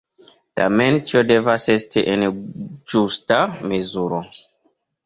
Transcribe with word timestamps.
Tamen 0.61 0.97
ĉio 1.11 1.21
devas 1.33 1.67
esti 1.75 2.05
en 2.15 2.27
ĝusta 2.95 3.43
mezuro. 3.71 4.27